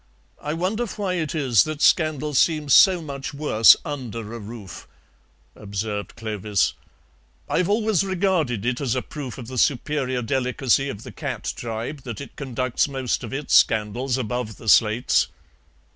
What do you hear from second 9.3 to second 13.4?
of the superior delicacy of the cat tribe that it conducts most of